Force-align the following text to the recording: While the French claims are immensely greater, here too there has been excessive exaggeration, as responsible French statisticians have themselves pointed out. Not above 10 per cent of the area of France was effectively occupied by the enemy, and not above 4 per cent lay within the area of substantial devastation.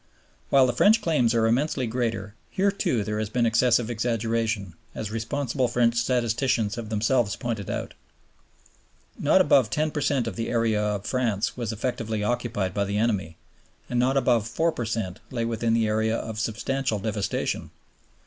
While 0.49 0.65
the 0.65 0.73
French 0.73 0.99
claims 0.99 1.35
are 1.35 1.45
immensely 1.45 1.85
greater, 1.85 2.33
here 2.49 2.71
too 2.71 3.03
there 3.03 3.19
has 3.19 3.29
been 3.29 3.45
excessive 3.45 3.87
exaggeration, 3.91 4.73
as 4.95 5.11
responsible 5.11 5.67
French 5.67 5.93
statisticians 5.95 6.73
have 6.73 6.89
themselves 6.89 7.35
pointed 7.35 7.69
out. 7.69 7.93
Not 9.19 9.41
above 9.41 9.69
10 9.69 9.91
per 9.91 10.01
cent 10.01 10.25
of 10.25 10.37
the 10.37 10.49
area 10.49 10.81
of 10.81 11.05
France 11.05 11.55
was 11.55 11.71
effectively 11.71 12.23
occupied 12.23 12.73
by 12.73 12.85
the 12.85 12.97
enemy, 12.97 13.37
and 13.91 13.99
not 13.99 14.17
above 14.17 14.47
4 14.47 14.71
per 14.71 14.85
cent 14.85 15.19
lay 15.29 15.45
within 15.45 15.75
the 15.75 15.85
area 15.87 16.15
of 16.17 16.39
substantial 16.39 16.97
devastation. 16.97 17.69